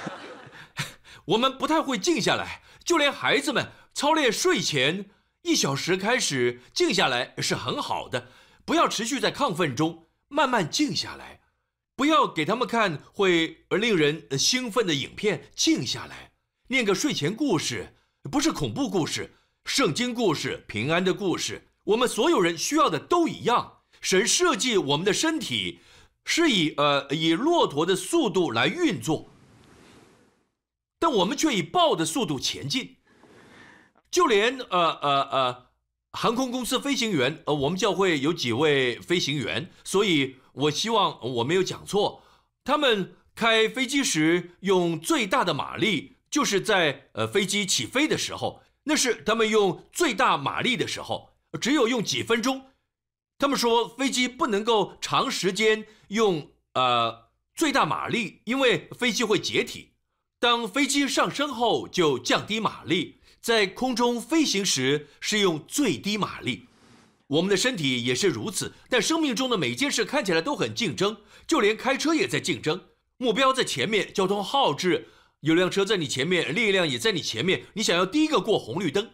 [1.27, 5.07] 我们不太会静下来，就连孩子们操练睡前
[5.43, 8.29] 一小时开始静下来是很好的，
[8.65, 11.41] 不要持续在亢奋中，慢慢静下来，
[11.97, 16.33] 不要给他们看会令人兴奋的影片，静下来，
[16.69, 17.95] 念个睡前故事，
[18.31, 19.33] 不是恐怖故事。
[19.65, 23.79] 圣经故事，平安的故事，我们所有人需要的都一样。
[24.01, 25.81] 神设计我们的身体
[26.25, 29.31] 是以呃以骆驼的速度来运作，
[30.99, 32.97] 但我们却以豹的速度前进。
[34.11, 35.67] 就连呃呃呃
[36.13, 42.23] 航空公司飞行员，呃我们教会有几位飞行员，所以我希望我没有讲错。
[42.65, 48.63] 他们开飞机时用最大的马力，就是在呃飞机起飞的时候。
[48.89, 52.71] 那是他们用最大马力的时候，只有用几分钟。
[53.37, 59.93] 他们说飞机不能够长时间用呃最大马力，因为飞机会解体。
[60.39, 66.69] 当飞机上升后就降低马力，在空中飞行时是用最低马力。
[67.29, 72.85] 我们的身体也是如此，但生命中的每件事看起来都很竞争，就连开车也在竞争。
[73.17, 75.09] 目标在前面，交通耗制。
[75.41, 79.11] 有辆车在你前面，另一辆也在你前面，你想要第一个过红绿灯。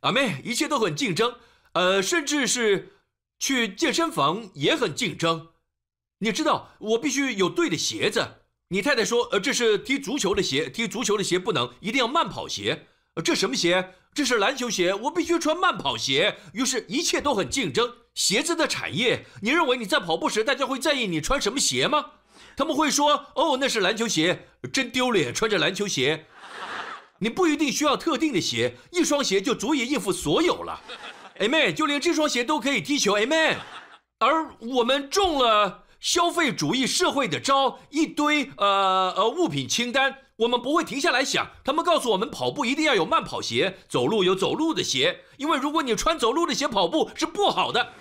[0.00, 1.36] 阿妹，一切都很竞争，
[1.72, 2.92] 呃，甚至是
[3.38, 5.48] 去健身房也很竞争。
[6.18, 8.26] 你知道，我必须有对的鞋子。
[8.68, 12.86] 你太太说，呃，这是踢足球的鞋，踢足球的鞋不能，一定要慢跑鞋。
[13.14, 13.94] 呃这什么鞋？
[14.18, 16.38] 这是篮球鞋，我必须穿慢跑鞋。
[16.52, 17.88] 于是，一切都很竞争。
[18.16, 22.04] 鞋子的产业，你认为你在跑步时，大家会在意你穿什么鞋吗？
[22.56, 26.26] 他们会说：“哦，那是篮球鞋，真丢脸，穿着篮球鞋。”
[27.20, 30.80] 你不一定需要特定的鞋，一双鞋就足以应付所有了。
[31.38, 33.16] Amen，就连这双鞋都可以踢球。
[33.16, 33.54] Amen。
[34.18, 41.48] 而我们中了消费主义社会的招，一堆呃呃物品清单，我们不会停下来想。
[41.62, 47.92] 他们告诉我们，跑步一定要有慢跑鞋，走路有走路的鞋，因为如果你穿走路的鞋跑步是不好的。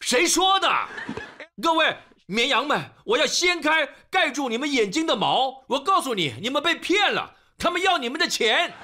[0.00, 0.70] 谁说的？
[1.60, 1.96] 各位。
[2.28, 5.62] 绵羊们，我要掀开盖住你们眼睛的毛！
[5.68, 8.74] 我告诉你，你们被骗了，他们要你们的钱。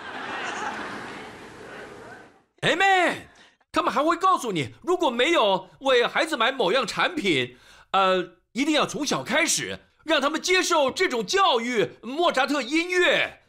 [2.60, 3.26] 哎妹，
[3.72, 7.56] 他们还会告诉你，如果没有为孩子买某样产品，
[7.90, 11.92] 呃，一定要从小开始，让他们接受这种教育。
[12.02, 13.42] 莫扎特音乐，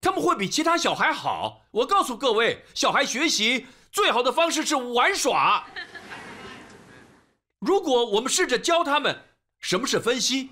[0.00, 1.62] 他们会比其他小孩好。
[1.70, 5.66] 我告诉各位，小孩学习最好的方式是玩耍。
[7.58, 9.24] 如果我们试着教他们
[9.58, 10.50] 什么是分析，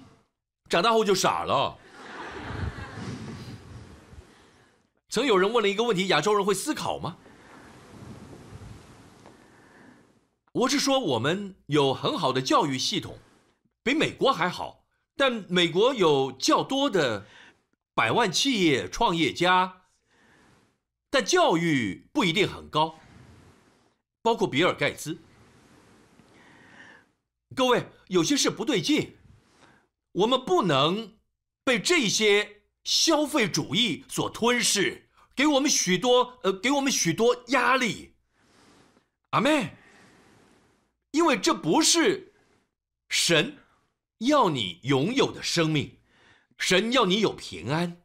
[0.68, 1.78] 长大后就傻了。
[5.08, 7.16] 曾有人问了一个问题：亚洲人会思考吗？
[10.52, 13.16] 我是说，我们有很好的教育系统，
[13.82, 14.77] 比美国还好，
[15.18, 17.26] 但美国有较多的
[17.92, 19.82] 百万企业创业家，
[21.10, 23.00] 但教育不一定很高，
[24.22, 25.18] 包括比尔盖茨。
[27.56, 29.16] 各位，有些事不对劲，
[30.12, 31.18] 我们不能
[31.64, 38.14] 被这些消费主义所吞噬，给我们许多呃，给我们许多压力。
[39.30, 39.74] 阿妹，
[41.10, 42.32] 因为这不是
[43.08, 43.58] 神
[44.18, 45.98] 要你拥有的生命，
[46.58, 48.02] 神要你有平安。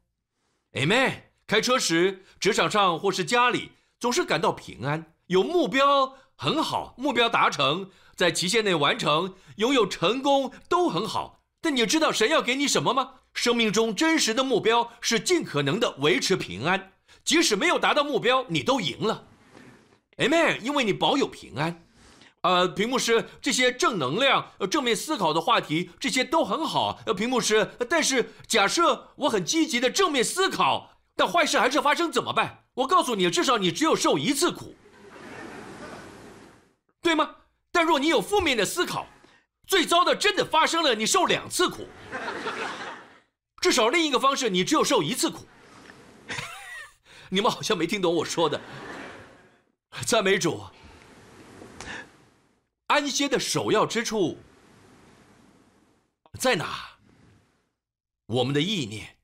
[0.74, 7.90] 阿妹，开车时、职场上或是家里，总是感到平安，有目标很好，目标达成。
[8.16, 11.42] 在期限内完成，拥有成功都很好。
[11.60, 13.22] 但你知道神要给你什么吗？
[13.34, 19.28] 生命中真实的目标是尽可能的维持平安，即使没有达到目标，你都赢了。
[20.18, 21.84] Amen，因为你保有平安。
[22.44, 27.00] 呃，屏幕师，这些正能量、正面思考的话题，这些都很好。
[27.06, 32.66] 呃，屏幕师，但是假设我很积极的正面思考，但坏事还是发生怎么办？
[32.74, 34.76] 我告诉你，至少你只有受一次苦，
[37.02, 37.36] 对吗？
[37.72, 39.08] 但若你有负面的思考，
[39.66, 41.88] 最糟的真的发生了，你受两次苦。
[43.62, 45.48] 至少另一个方式，你只有受一次苦。
[47.30, 48.60] 你们好像没听懂我说的。
[50.06, 50.62] 赞美主。
[52.94, 54.38] 安歇的首要之处
[56.38, 57.00] 在哪？
[58.28, 59.18] 我们的意念。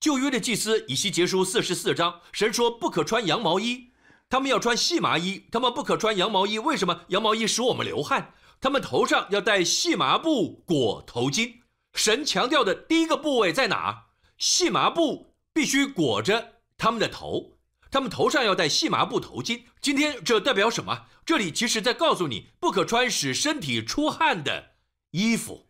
[0.00, 3.92] 旧约的祭司以西结书四十四章，神说不可穿羊毛衣，
[4.28, 5.46] 他们要穿细麻衣。
[5.52, 7.02] 他们不可穿羊毛衣，为什么？
[7.10, 8.34] 羊毛衣使我们流汗。
[8.60, 11.58] 他们头上要戴细麻布裹头巾。
[11.94, 14.06] 神强调的第一个部位在哪？
[14.36, 17.52] 细麻布必须裹着他们的头，
[17.88, 19.62] 他们头上要戴细麻布头巾。
[19.80, 21.06] 今天这代表什么？
[21.24, 24.74] 这里其实在告诉你，不可穿使身体出汗的
[25.12, 25.68] 衣服。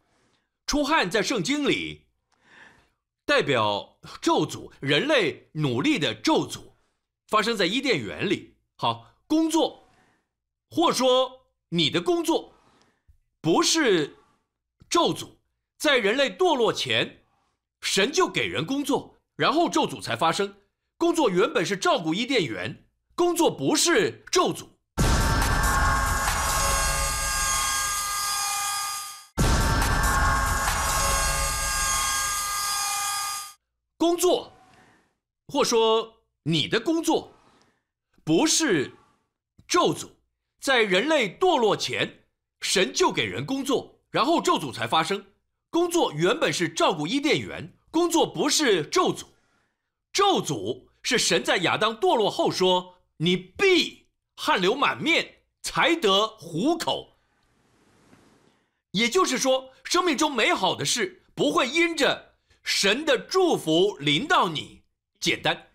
[0.67, 2.07] 出汗在圣经里。
[3.25, 6.73] 代表咒诅，人类努力的咒诅，
[7.29, 8.57] 发生在伊甸园里。
[8.77, 9.89] 好，工作，
[10.69, 12.53] 或说你的工作，
[13.41, 14.17] 不是
[14.91, 15.37] 咒诅，
[15.79, 17.25] 在人类堕落前，
[17.81, 20.57] 神就给人工作，然后咒诅才发生。
[20.97, 22.85] 工作原本是照顾伊甸园，
[23.15, 24.67] 工作不是咒诅。
[34.23, 34.53] 作，
[35.49, 37.33] 或说你的工作，
[38.23, 38.93] 不是
[39.67, 40.09] 咒诅。
[40.61, 42.23] 在人类堕落前，
[42.61, 45.25] 神就给人工作，然后咒诅才发生。
[45.71, 49.25] 工作原本是照顾伊甸园，工作不是咒诅。
[50.13, 54.07] 咒诅是神在亚当堕落后说：“你必
[54.37, 57.19] 汗流满面才得糊口。”
[58.93, 62.32] 也就是说，生命中美好的事不会因着。
[62.63, 64.83] 神的祝福临到你，
[65.21, 65.69] 简单，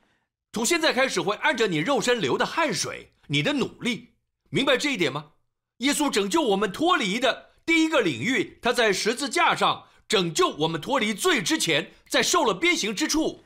[0.54, 4.13] 从现在开始会按着你肉身流的汗水，你的努力，
[4.50, 5.34] 明白这一点吗？
[5.78, 13.43] 耶稣拯救我们脱离的第一个领域，他在十字架上拯救我们脱离罪之前，在受了鞭刑之处，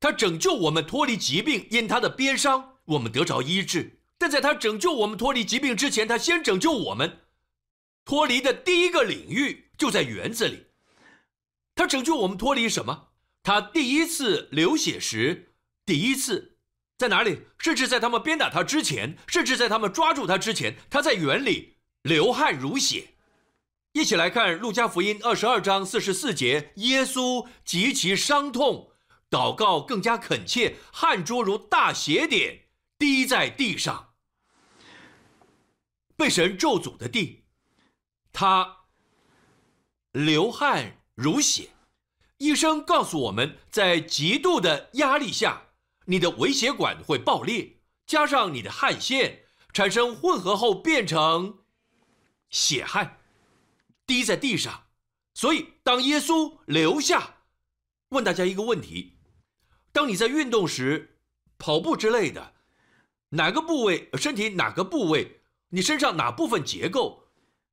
[0.00, 4.00] 他拯救我们脱离疾病，因他的鞭伤我们得着医治。
[4.16, 7.20] 但在他拯救我们脱离疾病之前，他先拯救我们
[8.04, 10.67] 脱离的第一个领域就在园子里。
[11.78, 13.10] 他拯救我们脱离什么？
[13.44, 15.52] 他第一次流血时，
[15.86, 16.58] 第一次
[16.98, 17.42] 在哪里？
[17.56, 23.14] 甚至在他们鞭打他之前，甚至在他们抓住他之前，他在园里流汗如血。
[23.92, 28.90] 一起来看《路加福音》二十二章四十四节：耶稣极其伤痛，
[29.30, 32.64] 祷告更加恳切，汗珠如大血点
[32.98, 34.14] 滴在地上，
[36.16, 37.44] 被神咒诅的地，
[38.32, 38.78] 他
[40.10, 40.96] 流汗。
[41.20, 41.70] 如血，
[42.36, 45.62] 医生告诉我们在极度的压力下，
[46.04, 51.58] 你的微血管会爆裂，加上你的汗腺产生混合后变成
[52.50, 53.18] 血汗，
[54.06, 54.84] 滴在地上。
[55.34, 57.38] 所以，当耶稣留下，
[58.10, 59.18] 问大家一个问题：
[59.90, 61.18] 当你在运动时，
[61.58, 62.54] 跑步之类的，
[63.30, 67.24] 哪个部位身体哪个部位，你身上哪部分结构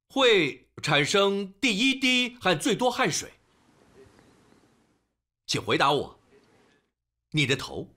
[0.10, 3.34] 会产生第一滴和最多汗水？
[5.48, 6.20] 请回答我，
[7.32, 7.88] 你的头，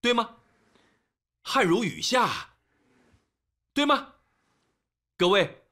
[0.00, 0.36] 对吗？
[1.42, 2.54] 汗如雨下，
[3.74, 4.14] 对吗？
[5.16, 5.62] 各位，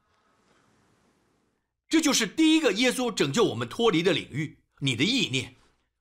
[1.88, 5.56] 这就是第一个耶稣拯救我们脱离的领域，你的意念。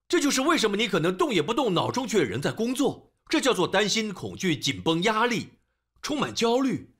[0.07, 3.12] 这就是为什么你可能动也不动，脑中却仍在工作。
[3.27, 5.49] 这叫做担心、恐惧、紧绷、压力，
[6.01, 6.91] 充满焦虑。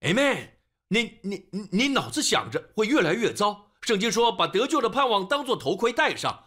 [0.00, 0.50] Amen。
[0.88, 3.72] 你你你你脑子想着会越来越糟。
[3.80, 6.44] 圣经说，把得救的盼望当做头盔戴上。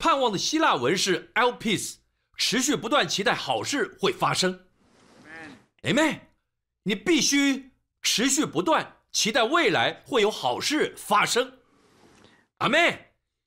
[0.00, 1.96] 盼望的希腊文是 “elpis”，
[2.38, 4.66] 持续不断期待好事会发生。
[5.82, 6.20] Amen。
[6.84, 11.58] 你必须持续不断期待未来会有好事发生。
[12.56, 12.98] 阿门。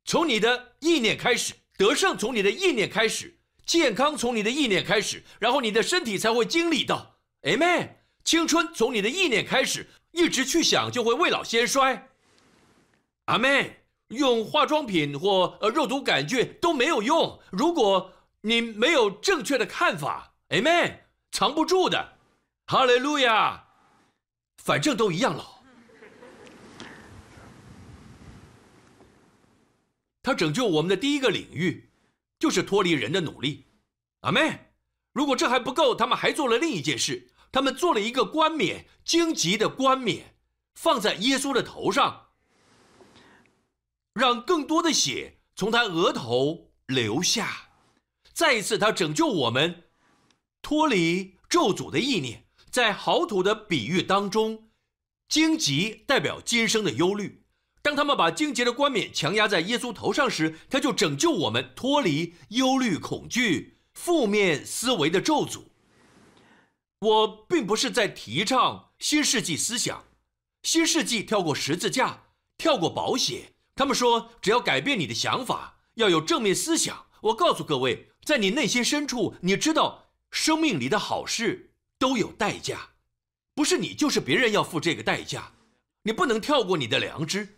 [0.05, 7.17] 从你的意念开始，得胜从你的意念开始，健康从你的意念开始，然后你的身体才会经历到。
[7.41, 7.95] Amen。
[8.23, 12.09] 青春从你的意念开始，一直去想就会未老先衰。
[13.25, 13.82] 阿门。
[14.13, 17.39] 用化妆品或呃肉毒杆菌都没有用。
[17.51, 18.11] 如果
[18.41, 20.99] 你没有正确的看法，Amen，
[21.31, 22.17] 藏不住的，
[22.67, 23.65] 哈利路亚。
[24.57, 25.61] 反正都一样老。
[30.21, 31.91] 他拯救我们的第一个领域，
[32.39, 33.65] 就是脱离人的努力，
[34.21, 34.71] 阿妹。
[35.11, 40.37] 如果这还不够，他们还做了另一件事，他们做了一个冠冕，荆棘的冠冕，
[40.75, 42.22] 放在耶稣的头上。
[44.13, 47.69] 让更多的血从他额头流下，
[48.33, 49.83] 再一次，他拯救我们
[50.61, 52.45] 脱离咒诅的意念。
[52.69, 54.69] 在好土的比喻当中，
[55.29, 57.43] 荆棘代表今生的忧虑，
[57.83, 65.65] 当他们把荆棘的冠冕强压在耶稣头上时，他就拯救我们脱离忧虑、恐惧、负面思维的咒诅。
[67.01, 70.05] 我并不是在提倡新世纪思想，
[70.63, 72.23] 新世纪跳过十字架，
[72.57, 73.52] 跳过保险。
[73.75, 77.07] 他们说，只要改变你的想法，要有正面思想。
[77.21, 82.89] 我告诉各位，在你内心深处，你知道，生命里的好事都有代价，
[83.55, 85.53] 不是你就是别人要付这个代价。
[86.03, 87.57] 你不能跳过你的良知。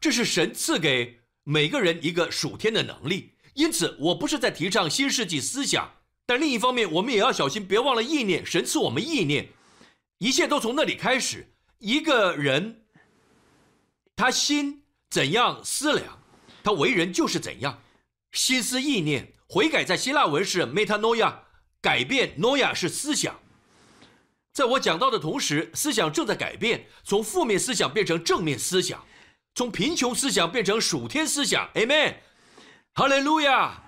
[0.00, 5.90] 这是神赐给每个人一个属天的能力，因此我不是在提倡新世纪思想，
[6.26, 8.44] 但另一方面，我们也要小心，别忘了意念。
[8.44, 9.48] 神赐我们意念，
[10.18, 11.54] 一切都从那里开始。
[11.78, 12.84] 一个人，
[14.16, 14.81] 他心
[15.12, 16.18] 怎样思量，
[16.64, 17.82] 他为人就是怎样。
[18.32, 21.34] 心思意念悔改，在希腊文是 metanoia，
[21.82, 23.38] 改变 noia 是思想。
[24.54, 29.04] 在我讲到的同时，思想正在改变，从负面思想变成正面思想。
[29.54, 32.14] 从贫穷思想变成属天思想，Amen，
[32.94, 33.82] 哈利路亚，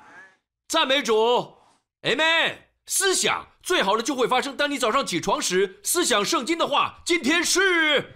[0.68, 1.57] 赞美主
[2.03, 2.59] ，Amen。
[2.85, 8.12] 思想最好的就会发生，当你早上起床时，思想圣经的话，今天是，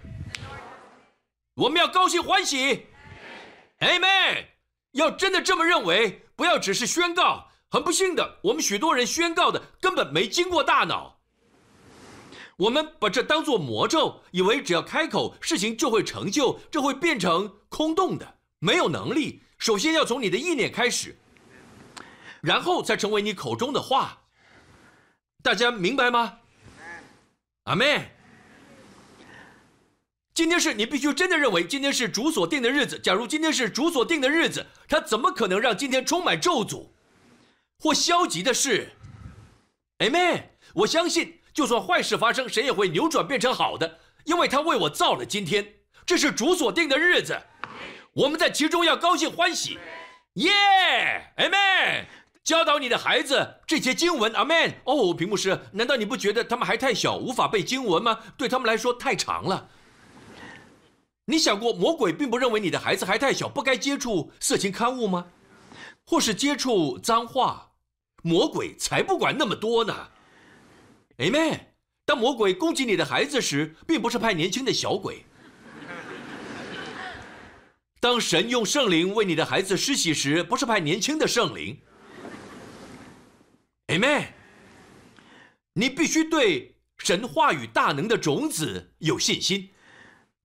[1.55, 2.85] 我们要高兴欢喜
[3.79, 4.45] ，Amen。
[4.91, 7.49] 要真的这么认为，不要只是宣告。
[7.71, 11.19] 很不幸的，我们许多人宣告的根本没经过大脑。
[12.57, 19.43] 我们把这当作魔咒，以为只要开口，事情就会成就，这会变成空洞的，没有能力。
[19.59, 21.15] 首先要从你的意念开始，
[22.41, 24.23] 然后才成为你口中的话。
[25.43, 26.39] 大家明白吗？
[27.65, 28.11] 阿妹，
[30.39, 32.97] 今天是你必须真的认为今天是主所定的日子。
[32.97, 36.91] 假如今天是主所定的日子，他怎么可能让今天充满咒诅
[37.77, 38.93] 或消极的事？
[39.97, 41.41] 阿妹，我相信。
[41.53, 45.73] 就算坏事发生，谁也会扭转变成好的，因为他为我造了今天，
[46.05, 47.37] 这是主所定的日子，
[48.13, 49.77] 我们在其中要高兴欢喜，
[50.35, 50.53] 耶，
[51.35, 52.05] 阿门。
[52.45, 54.75] 教导你的孩子这些经文，阿门。
[54.85, 58.19] 哦，屏幕师，难道你不觉得他们还太小，无法背经文吗？
[58.37, 59.69] 对他们来说太长了。
[61.29, 65.27] 你想过魔鬼并不认为你的孩子还太小，不该接触色情刊物吗？
[66.03, 67.73] 或是接触脏话？
[68.23, 70.09] 魔鬼才不管那么多呢。
[71.19, 71.59] Amen。
[72.03, 75.23] 当魔鬼攻击你的孩子时，并不是派年轻的小鬼。
[77.99, 81.79] 当神用圣灵为你的孩子施洗时，不是派年轻的圣灵。
[83.89, 84.29] Amen。
[85.73, 89.69] 你必须对神话语大能的种子有信心。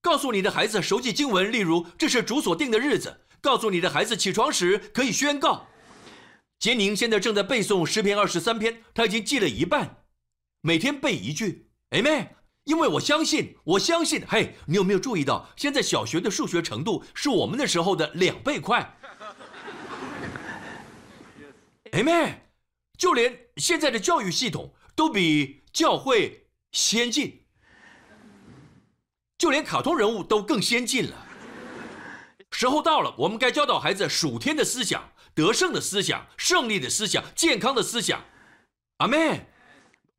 [0.05, 3.23] 告诉你的孩子熟记经文，例如这是主所定的日子。
[3.41, 5.69] 告诉你的孩子起床时可以宣告。
[6.59, 10.05] 杰宁现在正在背诵诗篇二十三篇，他已经记了一半。
[10.61, 12.29] 每天背一句，Amen。
[12.65, 14.23] 因为我相信，我相信。
[14.29, 18.99] 嘿，你有没有注意到，现在小学的数学程度是我们那时候的两倍快
[21.93, 22.41] ？Amen。
[22.99, 27.44] 就连现在的教育系统都比教会先进，
[29.39, 31.27] 就连卡通人物都更先进了。
[32.51, 38.25] 时候到了，我们该教导孩子数天的思想、得胜的思想、胜利的思想、健康的思想。
[38.99, 39.51] 阿妹。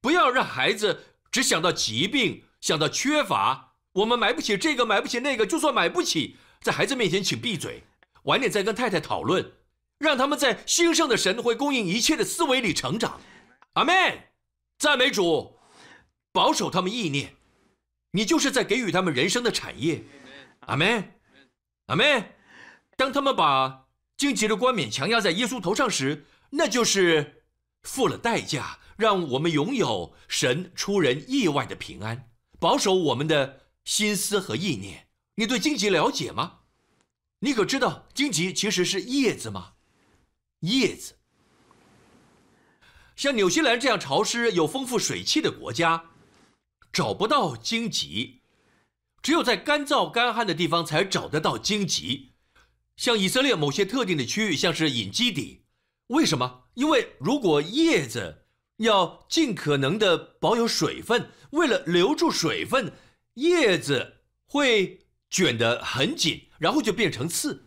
[0.02, 3.74] 不要让孩子只想到疾病，想到缺乏。
[3.94, 5.48] 我们买不起这个，买不起那个。
[5.48, 7.82] 就算买不起，在孩子面前请闭嘴，
[8.26, 9.54] 晚点再跟太太讨论，
[9.98, 13.20] 让他们在兴盛的神会供应一切的思维里成长。
[13.74, 14.28] 阿妹，
[14.78, 15.58] 赞美主，
[16.32, 17.36] 保守他们意念，
[18.16, 20.02] 你就是在给予他们人生的产业。
[20.62, 21.12] 阿门，
[21.88, 22.34] 阿门。
[22.96, 27.44] 当他们把荆棘的冠冕强压在耶稣头上时，那就是
[27.84, 28.80] 付了代价。
[28.96, 35.08] 让我们拥有神出人意外的平安，保守我们的心思和意念。
[35.36, 36.60] 你对荆棘了解吗？
[37.40, 39.74] 你可知道荆棘其实是叶子吗？
[40.62, 41.16] 叶子。
[43.18, 46.02] 像纽西兰这样潮湿、有丰富水汽的国家，
[46.96, 48.40] 找不到荆棘，
[49.22, 52.32] 只有在干燥干旱的地方才找得到荆棘。
[52.96, 55.66] 像以色列某些特定的区域，像是隐基底，
[56.08, 56.64] 为什么？
[56.76, 58.44] 因为如果叶子。
[58.80, 62.92] 要尽可能的保有水分，为了留住水分，
[63.36, 67.64] 叶子会卷得很紧，然后就变成刺。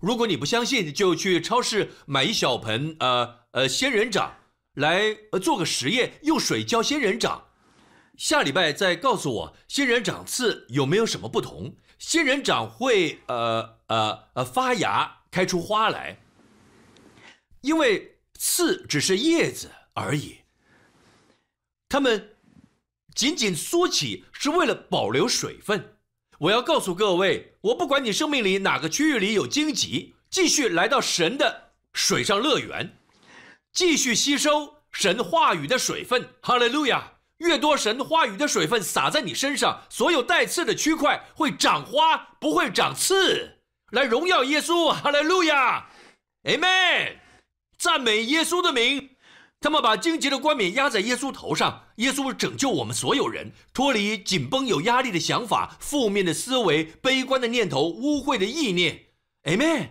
[0.00, 4.34] 如果你不相信，就去超市买一小盆呃呃仙人掌
[4.74, 7.44] 来呃做个实验，用水浇仙人掌。
[8.20, 11.74] 下礼拜再告诉我仙人掌刺有没有什么不同。
[11.98, 16.20] 仙人掌会呃呃呃发芽开出花来，
[17.62, 19.70] 因为刺只是叶子。
[19.92, 20.38] 而已。
[21.88, 22.36] 他们
[23.14, 25.96] 仅仅缩起是为了保留水分，
[26.38, 32.96] 我要告诉各位，我不管你生命里哪个区域里有荆棘，继续来到神的水上乐园，
[33.72, 36.30] 继续吸收神话语的水分。
[36.40, 37.19] 哈利路亚！
[37.40, 43.58] 越多神话语的水分洒在你身上，所有带刺的区块会长花，不会长刺，
[43.90, 44.88] 来荣耀耶稣。
[44.88, 45.88] 哈利路亚
[46.44, 47.16] ，Amen！
[47.78, 49.10] 赞美耶稣的名。
[49.62, 59.06] 他们把荆棘的冠冕压在耶稣头上，耶稣拯救我们所有人，脱离紧绷有压力的想法、负面的思维、悲观的念头、污秽的意念。
[59.44, 59.88] Amen。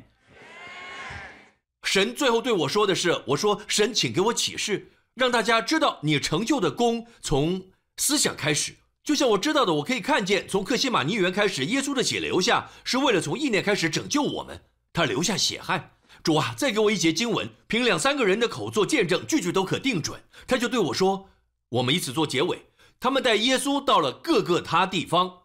[1.83, 7.67] 神最后对我说的是：“我说，神，请给我启示，让大家知道你成就的功从
[7.97, 8.77] 思想开始。
[9.03, 14.61] 就像我知道的，我可以看见，从克西马尼园开始，耶稣的血流下，是为了从意念开始拯救我们，
[14.93, 15.91] 他留下血汗。”
[16.21, 20.21] 主啊，再给我一节经文，凭两三个人的口做见证，句句都可定准。
[20.47, 21.29] 他就对我说
[21.69, 22.65] ：“我们以此做结尾。”
[22.99, 25.43] 他们带耶稣到了各个他地方，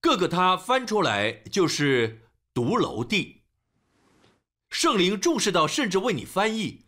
[0.00, 2.22] 各个他翻出来就是
[2.54, 3.42] 独楼地。
[4.70, 6.84] 圣灵重视到，甚至为你翻译，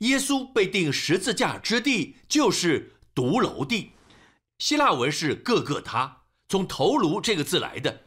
[0.00, 3.92] 耶稣被钉十字架之地就是独楼地。
[4.58, 8.02] 希腊文是各个他，从头颅这个字来的，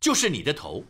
[0.00, 0.84] 就是你的头。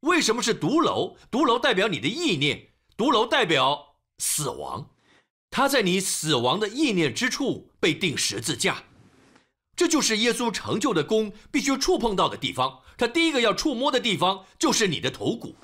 [0.00, 1.16] 为什么是独楼？
[1.30, 4.90] 独楼代表你的意念，独楼代表死亡。
[5.50, 8.84] 他在你死亡的意念之处被钉十字架，
[9.74, 12.80] 这就是耶稣成就的功必须触碰到的地方。
[12.98, 15.56] 他第一个要触摸的地方就是你的头骨。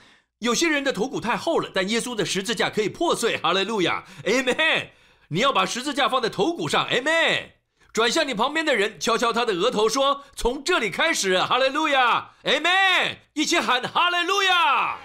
[0.43, 3.39] 有些人的头骨太厚了，但耶稣的十字架可以破碎。
[3.39, 4.89] 哈利路亚，Amen。
[5.29, 7.51] 你要把十字架放在头骨上，Amen。
[7.93, 13.19] 转向你旁边的人，敲敲他的额头，说：“从这里开始，哈利路亚，Amen！
[13.35, 14.99] 一起喊哈利路亚。”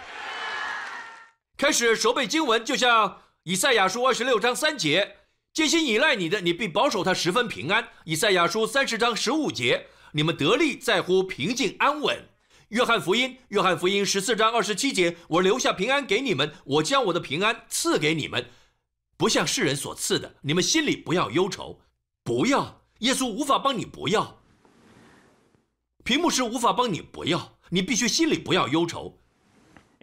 [1.56, 5.18] 开始熟背经文，就像以赛亚书二十六章三节
[5.54, 12.28] ：“艰心依赖你的，你必保守他十分平安。”以赛亚书三十章十五节：“你们得力在乎平静安稳。”
[12.70, 18.50] 约翰福音，约翰福音十四章二十七节：“我留下平安给你们，我将我的平安赐给你们，
[19.16, 20.36] 不像世人所赐的。
[20.42, 21.80] 你们心里不要忧愁。”
[22.26, 23.86] 不要，耶稣无法帮你。
[23.86, 24.42] 不要，
[26.04, 27.02] 屏幕是无法帮你。
[27.02, 29.18] 不要，你必须心里不要忧愁，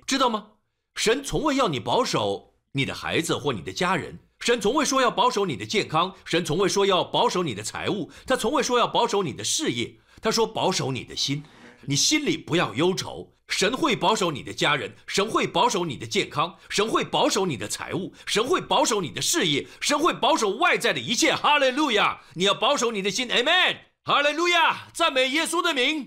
[0.07, 0.53] 知道吗？
[0.95, 11.45] 神从未要你保守你的孩子或你的家人，神从未说要保守你的健康，神从未说要保守你的财物，他从未说要保守你的事业，他说保守你的心，
[11.87, 13.31] 你心里不要忧愁。
[13.47, 21.35] 神会保守你的家人，神会保守你的健康，神会保守你的财务，神会保守你的事业，神会保守外在的一切。
[21.35, 22.21] 哈利路亚！
[22.35, 23.77] 你要保守你的心，Amen。
[24.03, 24.89] 哈利路亚！
[24.95, 26.03] 赞美耶稣的名。